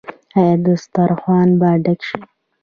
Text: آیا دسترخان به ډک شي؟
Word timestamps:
آیا 0.39 0.55
دسترخان 0.65 1.47
به 1.59 1.69
ډک 1.83 2.01
شي؟ 2.07 2.19